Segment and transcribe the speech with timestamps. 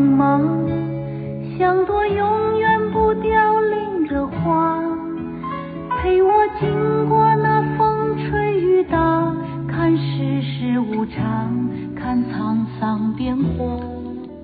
[0.00, 0.40] 吗？
[1.58, 4.80] 像朵永远不凋零的花，
[5.96, 9.34] 陪我经过那风吹雨打，
[9.68, 13.80] 看世事无常，看沧桑变化。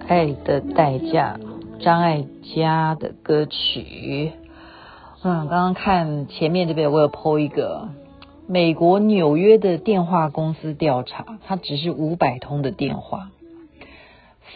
[0.07, 1.39] 爱的代价，
[1.81, 4.33] 张艾嘉的歌曲。
[5.23, 7.89] 嗯，刚刚看前面这边，我有 po 一个
[8.47, 13.31] 美国纽约的电话公司调查，它只是五百通的电话，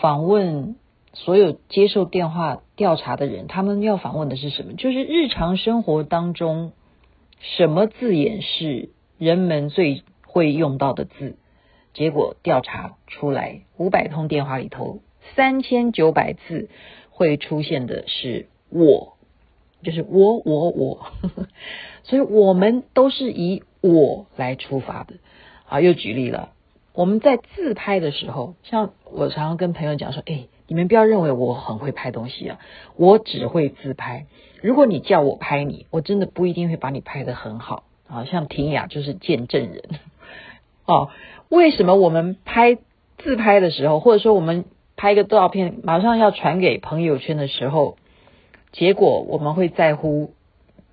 [0.02, 0.76] 访问
[1.24, 4.74] 所有接受电话调查的人，他们要访问的是什么？
[4.74, 6.72] 就是日常生活当中
[7.40, 11.36] 什么字眼是人们最会用到的字？
[11.92, 15.00] 结果调查出来，五百通电话里头，
[15.34, 16.68] 三千九百字
[17.10, 19.14] 会出现的是“我”。
[19.82, 21.06] 就是我我我，
[22.02, 25.14] 所以我们都是以我来出发的。
[25.68, 26.50] 啊，又举例了，
[26.94, 32.58] 我们在自拍的时候，像我常常跟朋友讲说，哎，你们不要认为我很会拍东西啊，
[32.94, 34.26] 我只会自拍。
[34.60, 37.84] 如果你叫我拍你，我真的不一定会把你拍得很好。
[38.06, 39.82] 啊，像婷雅就是见证人。
[40.86, 41.10] 哦，
[41.48, 42.78] 为什么我们拍
[43.18, 44.64] 自拍的时候，或者说我们
[44.96, 47.96] 拍一个照片，马上要传给朋友圈的时候？
[48.72, 50.34] 结果我们会在乎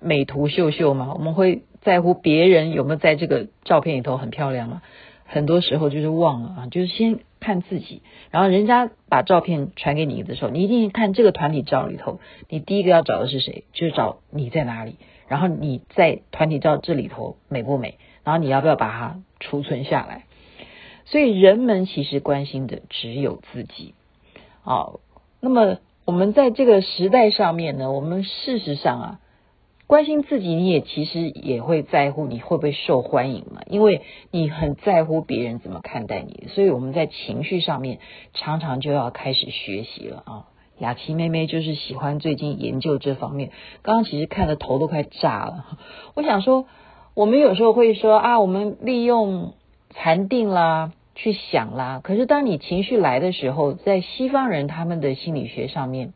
[0.00, 1.12] 美图秀秀吗？
[1.14, 4.80] 我们会在乎别人有没有在这个照片里头很漂亮吗？
[5.26, 8.02] 很多时候就是忘了啊，就是先看自己。
[8.30, 13.64] 然后人家把照片传给你的时候，你一定看这个团体照里头，你第一个要找的是谁？
[13.72, 14.96] 就是找你在哪里。
[15.28, 17.98] 然后你在团体照这里头美不美？
[18.24, 20.24] 然后你要不要把它储存下来？
[21.04, 23.94] 所以人们其实关心的只有自己
[24.64, 24.92] 啊。
[25.40, 25.78] 那么。
[26.06, 29.20] 我们在这个时代上面呢，我们事实上啊，
[29.86, 37.98] 关心自己，你也其实也会在乎你会不会受欢迎嘛，因为你很在乎别人怎么看待你，所以我们在情绪上面
[38.34, 40.44] 常常就要开始学习了啊。
[40.78, 43.50] 雅琪妹妹就是喜欢最近研究这方面，
[43.82, 45.64] 刚刚其实看得头都快炸了。
[46.14, 46.66] 我想说，
[47.14, 49.54] 我们有时候会说啊，我们利用
[49.90, 50.92] 禅定啦。
[51.18, 56.12] 去想啦，可是当你情绪来的时候，在西方人他们的心理学上面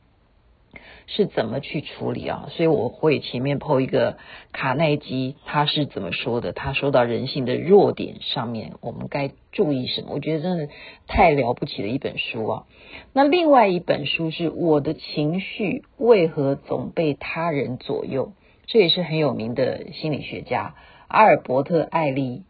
[1.12, 2.46] 是怎么去处理啊？
[2.50, 4.16] 所以我会前面 po 一个
[4.52, 6.52] 卡耐基他是怎么说的？
[6.52, 10.10] 他说到人性的弱点上面，我们该注意什么？
[10.12, 10.68] 我觉得真的
[11.08, 12.66] 太了不起的一本书啊！
[13.12, 18.32] 那另外一本书是我的情绪为何总被他人左右？
[18.66, 20.76] 这也是很有名的心理学家
[21.08, 22.44] 阿尔伯特·爱丽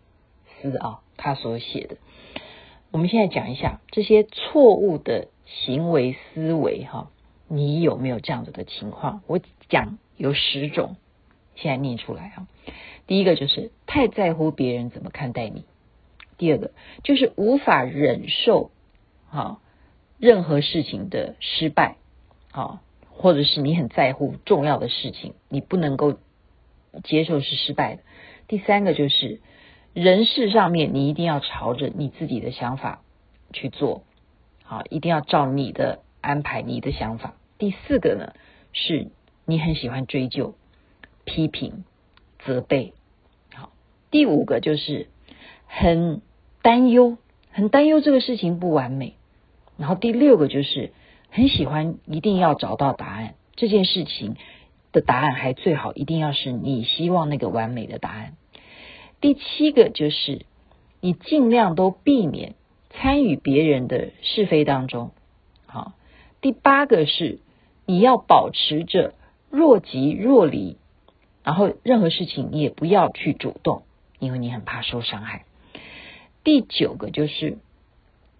[0.60, 1.96] 丝啊，他所写的。
[2.90, 7.10] 我们现在讲一下这些错误的行为思维，哈，
[7.52, 9.22] 你有没有这样子的情况？
[9.26, 10.96] 我讲有十种，
[11.56, 12.46] 现在念出来啊。
[13.08, 15.62] 第一个就是太在乎别人怎么看待你；
[16.38, 16.70] 第二个
[17.02, 18.70] 就是无法忍受
[19.30, 19.58] 啊
[20.18, 21.96] 任何事情的失败，
[22.52, 22.80] 啊，
[23.10, 26.18] 或者是你很在乎重要的事情，你不能够
[27.02, 28.02] 接受是失败的；
[28.46, 29.40] 第三个就是。
[29.92, 33.02] 人事上面，你一定要朝着你自己的想法
[33.52, 34.04] 去做，
[34.64, 37.34] 啊，一定要照你的安排，你的想法。
[37.60, 38.32] 第四个呢，
[38.72, 39.08] 是
[39.44, 40.54] 你很喜欢追究、
[41.24, 41.84] 批评、
[42.38, 42.94] 责备，
[43.54, 43.70] 好。
[44.10, 45.08] 第五个就是
[45.66, 46.22] 很
[46.62, 47.18] 担忧，
[47.50, 49.14] 很担忧这个事情不完美。
[49.76, 50.92] 然后第六个就是
[51.28, 54.36] 很喜欢一定要找到答案，这件事情
[54.90, 58.36] 的答案还最好一定要是你希望那个完美的答案。
[59.20, 60.46] 第七个就是，
[61.02, 62.54] 你尽量都避免
[62.88, 65.12] 参与别人的是非当中。
[65.66, 65.92] 好，
[66.40, 67.38] 第八个是
[67.90, 69.14] 你要保持着
[69.50, 70.76] 若即若离，
[71.42, 73.82] 然后任何事情你也不要去主动，
[74.20, 75.44] 因为你很怕受伤害。
[76.44, 77.58] 第九个就是，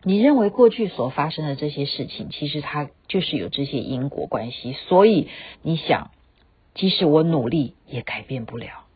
[0.05, 5.27] 你认为过去所发生的这些事情，其实它就是有这些因果关系，所以
[5.63, 6.13] 你想，
[6.75, 8.87] 即使我努力也改变不了。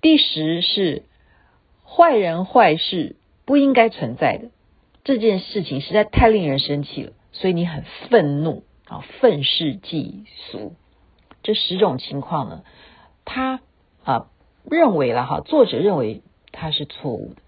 [0.00, 1.02] 第十是
[1.84, 4.48] 坏人坏事不应该存在的，
[5.04, 10.74] 这件事情实在太令人生气了，所以你很愤怒啊，愤世嫉俗。
[11.42, 12.62] 这十种情况呢，
[13.24, 13.60] 他
[14.04, 14.28] 啊
[14.68, 16.22] 认为了哈，作者认为
[16.52, 17.42] 他是错误的。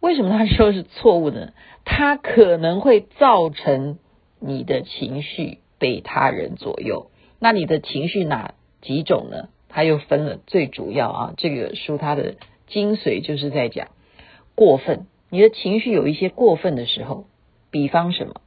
[0.00, 1.52] 为什么他说是错误的呢？
[1.84, 3.98] 他可能会造成
[4.40, 7.10] 你的情绪被他人左右。
[7.38, 9.48] 那你的情绪哪几种呢？
[9.68, 13.88] 他又分了最主要啊，这个书它的精髓就是在讲
[14.54, 15.06] 过分。
[15.30, 17.26] 你的情绪有一些过分的时候，
[17.70, 18.40] 比方什么？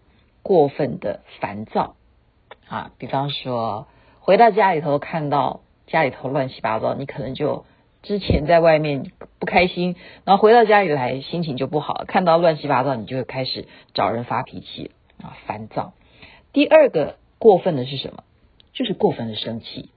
[0.44, 1.96] 过分的烦躁
[2.72, 3.88] 啊，比方说
[4.22, 7.66] 回到家里头看到家里头乱七八糟，你可能就
[8.02, 14.92] 之前在外面不开心，然后回到家里来心情就不好，看到乱七八糟，你就会开始找人发脾气
[15.22, 15.92] 啊，烦躁。
[16.54, 18.24] 第二个过分的是什么？
[18.72, 19.90] 就是过分的生气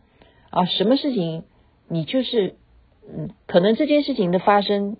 [0.50, 0.64] 啊！
[0.64, 1.44] 什么事情
[1.86, 2.56] 你就是
[3.08, 4.96] 嗯，可能这件事情的发生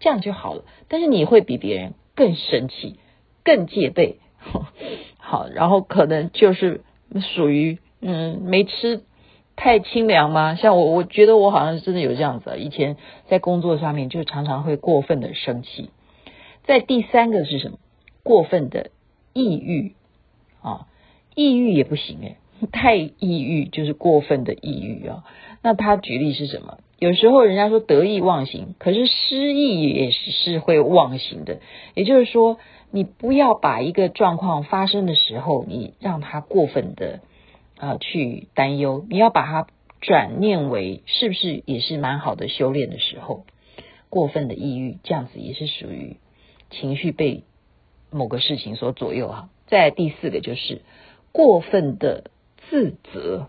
[0.00, 2.98] 这样就好了，但是你会比别人更生气、
[3.44, 4.18] 更戒备。
[5.16, 6.82] 好，然后可能就是
[7.20, 9.02] 属于嗯，没吃
[9.56, 10.54] 太清凉吗？
[10.56, 12.58] 像我，我觉得我好像真的有这样子。
[12.58, 12.96] 以前
[13.28, 15.90] 在工作上面就常常会过分的生气。
[16.64, 17.78] 在第三个是什么？
[18.22, 18.90] 过分的
[19.32, 19.94] 抑郁
[20.62, 20.86] 啊，
[21.34, 22.36] 抑郁也不行诶。
[22.72, 25.24] 太抑郁就是过分的抑郁啊。
[25.62, 26.78] 那他举例是什么？
[27.04, 31.60] 有时候人家说得意忘形，可是失意也是会忘形的。
[31.92, 32.56] 也就是说，
[32.90, 37.20] 你不要把一个状况发生的时候，你让他过分的
[37.76, 39.66] 啊、去担忧，你要把它
[40.00, 43.44] 转念为是不是也是蛮好的修炼的时候。
[44.08, 46.16] 过分的抑郁，这样子也是属于
[46.70, 47.42] 情绪被
[48.10, 49.50] 某个事情所左右哈。
[49.66, 50.80] 再第四个就是
[51.32, 52.30] 过分的。
[52.70, 53.48] 自责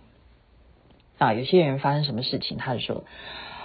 [1.18, 3.04] 啊，有些人发生什么事情，他就说：“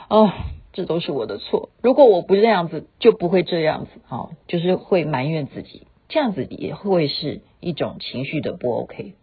[0.08, 0.30] 哦，
[0.72, 1.70] 这都是我的错。
[1.82, 9.14] 如果我不这样子，就不会这样子。”哦，就是会埋怨自己，这样子也会是一种情绪的不 OK。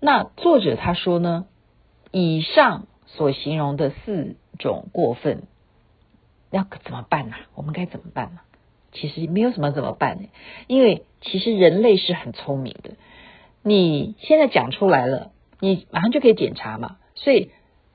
[0.00, 1.46] 那作者他说呢，
[2.10, 5.42] 以上所形容的四种过分，
[6.50, 7.36] 要怎么办呢？
[7.54, 8.40] 我们该怎么办呢？
[8.92, 10.28] 其实没有什么怎么办呢，
[10.66, 12.92] 因为其实人类是很聪明的。
[13.62, 15.30] 你现在讲出来了，
[15.60, 16.96] 你马上就可以检查嘛。
[17.22, 17.50] 所以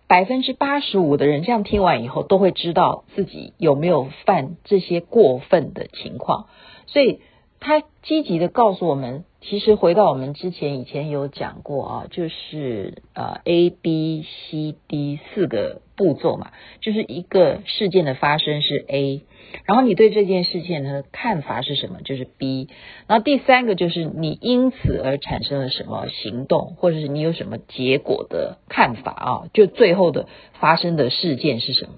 [0.08, 6.46] 百分之八十五的人这样听完以后，都会知道自己有没有犯这些过分的情况。
[6.86, 7.22] 所以
[7.60, 16.52] 他积极的告诉我们，其实回到我们之前以前有讲过啊，就是呃 A B C D 四个步骤嘛，
[16.82, 19.22] 就是一个事件的发生是 A。
[19.66, 22.00] 然后你对这件事情的看法是什么？
[22.04, 22.70] 就是 B。
[23.06, 29.50] 然后第三个就是你因此而产生了什么行动，或者是你有什么结果的看法啊？
[29.54, 30.28] 就最后的
[30.60, 31.94] 发生的事件是什么？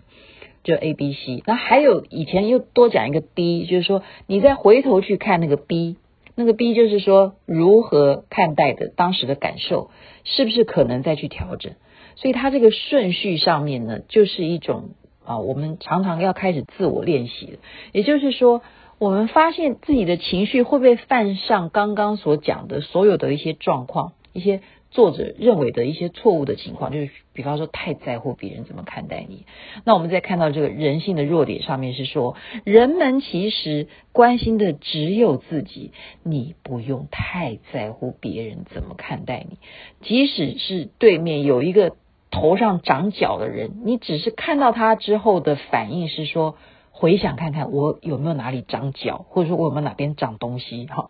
[0.65, 1.44] 就 A、B、C。
[1.45, 5.95] 那还有以前又多讲一个 D，就是说你再回头去看那个 B，
[6.38, 9.92] 那个 B 就是说如何看待的当时的感受，
[10.24, 11.74] 是不是可能再去调整？
[12.16, 14.92] 所以它这个顺序上面呢，就是一种。
[15.28, 17.57] 啊，我们常常要开始自我练习的。
[17.92, 18.62] 也就是说，
[18.98, 24.62] 我们发现自己的情绪会不会犯上刚刚所讲的所有的一些状况，一些
[24.97, 29.45] 作者认为的一些错误的情况，就是比方说太在乎别人怎么看待你。
[29.85, 35.91] 那我们再看到这个人性的弱点上面是说，人们其实关心的只有自己，
[36.23, 39.59] 你不用太在乎别人怎么看待你，
[40.01, 41.95] 即使是对面有一个。
[42.29, 46.57] 头上长角的人，你只是看到他之后的反应是说，
[46.91, 51.09] 回想看看我有没有哪里长角，或者说我有没有哪边长东西哈。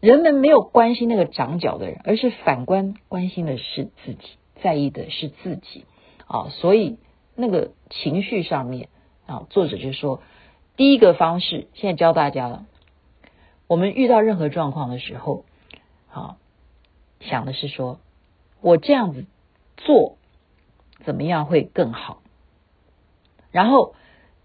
[0.00, 5.84] 人们没有关心那个长角的人，而是反观关心的是自己，在意的是自己
[6.26, 6.48] 啊。
[6.50, 6.98] 所以
[7.36, 8.88] 那个情绪上面
[9.26, 10.22] 啊，作者就说，
[10.76, 12.66] 第一个方式现在教大家了，
[13.66, 15.44] 我们遇到任何状况的时候，
[16.10, 16.36] 啊，
[17.20, 18.00] 想的是说
[18.60, 19.26] 我这样子
[19.76, 20.16] 做。
[21.02, 22.20] 怎么样会更好？
[23.50, 23.94] 然后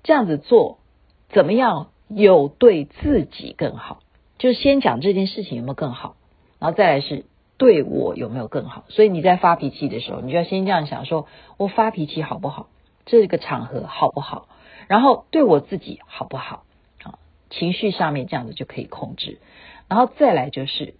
[0.03, 0.79] 这样子做
[1.27, 3.99] 怎么样有对自己更好？
[4.37, 6.15] 就先讲这件事情有没有更好，
[6.59, 7.25] 然后再来是
[7.57, 8.83] 对我有没有更好。
[8.89, 11.27] 所以你在发脾气的时候，你就要先这样想：说
[11.57, 12.67] 我发脾气好不好？
[13.05, 14.47] 这个场合好不好？
[14.87, 16.63] 然后对我自己好不好？
[17.03, 19.39] 啊，情绪上面这样子就可以控制。
[19.87, 20.95] 然后再来就是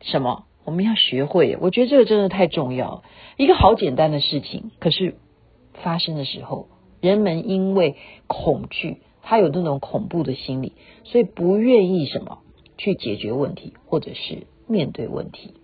[0.00, 0.44] 什么？
[0.64, 3.04] 我们要学会，我觉得这个真的太重要。
[3.36, 5.16] 一个好简单的事情，可是
[5.74, 6.66] 发生的时候，
[7.00, 7.94] 人们因为
[8.26, 10.72] 恐惧，他有那种恐怖的心理，
[11.04, 12.38] 所以不愿意什么
[12.78, 15.54] 去解决问题，或者是面对问题。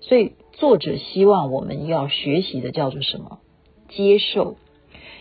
[0.00, 3.38] 所以作者希望我们要学习的叫做什么？
[3.88, 4.56] 接受。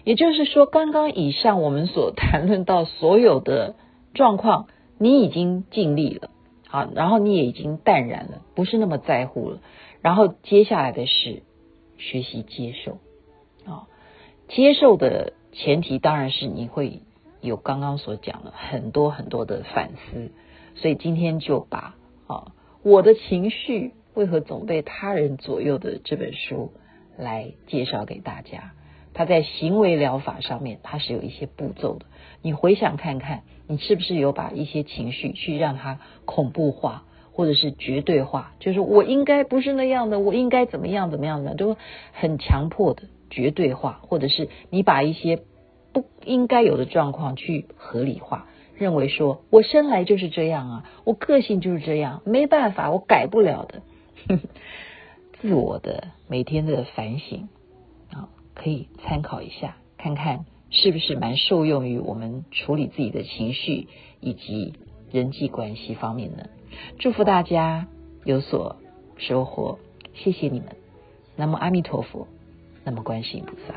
[0.06, 3.76] 也就是说，刚刚以上我们所 谈论到所有的
[4.14, 4.68] 状况，
[4.98, 6.32] 你已经尽力了。
[6.68, 9.60] 好，然后你也已经淡然了，不是那么在乎了。
[10.02, 11.44] 然后接下来的是
[11.98, 13.00] 学习接受
[13.70, 13.88] 啊，
[14.48, 17.02] 接受的前提当然是你会
[17.42, 20.32] 有刚刚所讲的很多很多的反思。
[20.76, 21.96] 所以今天就把
[22.28, 22.52] 啊
[22.84, 26.72] 我的情绪为何总被他人左右的这本书
[27.18, 28.72] 来介绍给大家。
[29.12, 32.06] 它在行为疗法上面，它是有一些步骤的。
[32.42, 38.54] 你回想看看，你是不是有把一些情绪去让它恐怖化，或者是绝对化？
[38.60, 41.76] 就是我应该不是那样的，我应该怎么样怎么样的，都
[42.14, 45.42] 很强迫的绝对化，或者是你把一些
[45.92, 48.48] 不应该有的状况去合理化，
[48.80, 53.82] 认为说我生来就是这样啊，我个性就是这样，没办法，我改不了的。
[55.42, 57.50] 自我的每天的反省
[58.12, 63.88] 啊，可以参考一下，看看是不是蛮受用于我们处理自己的情绪
[64.22, 64.74] 以及
[65.12, 66.46] 人际关系方面呢？
[67.00, 67.88] 祝福大家
[68.24, 68.78] 有所
[69.18, 69.80] 收获，
[70.14, 70.70] 谢谢你们。
[71.36, 72.28] 南无阿弥陀佛，
[72.84, 73.76] 那么观世音菩萨。